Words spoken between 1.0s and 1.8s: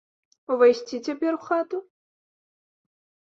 цяпер у хату?